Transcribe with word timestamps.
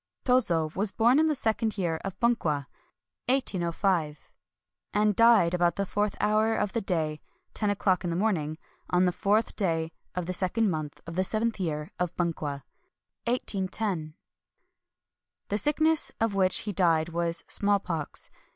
—[Tozo] 0.25 0.71
was 0.75 0.91
born 0.91 1.19
in 1.19 1.27
the 1.27 1.35
second 1.35 1.77
year 1.77 1.99
of 2.03 2.19
Bunkwa, 2.19 2.65
and 3.27 5.15
died 5.15 5.53
at 5.53 5.53
about 5.53 5.75
the 5.75 5.85
fourth 5.85 6.15
hour 6.19 6.55
of 6.55 6.73
the 6.73 6.81
day 6.81 7.21
[10 7.53 7.69
o^clock 7.69 8.03
in 8.03 8.09
the 8.09 8.15
morn 8.15 8.35
ing^ 8.35 8.55
on 8.89 9.05
the 9.05 9.11
fourth 9.11 9.55
day 9.55 9.91
of 10.15 10.25
the 10.25 10.33
second 10.33 10.71
month 10.71 11.01
of 11.05 11.13
the 11.15 11.23
seventh 11.23 11.59
year 11.59 11.91
of 11.99 12.15
Bunkwa. 12.17 12.63
The 13.27 14.11
sickness 15.57 16.11
of 16.19 16.33
which 16.33 16.57
he 16.61 16.71
died 16.73 17.09
was 17.09 17.45
smallpox. 17.47 18.31